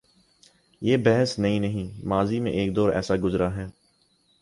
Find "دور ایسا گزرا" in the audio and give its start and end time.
2.75-3.55